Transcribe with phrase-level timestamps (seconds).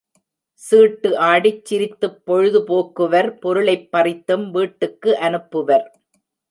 [0.61, 5.87] சீட்டு ஆடிச் சிரித்துப் பொழுதுபோக்குவர் பொருளைப் பறித்தும் வீட்டுக்கு அனுப்புவர்.